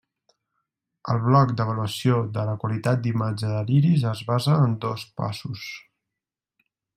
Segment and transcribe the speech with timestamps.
[1.15, 5.69] El bloc d'avaluació de la qualitat d'imatge de l'iris es basa en dos passos.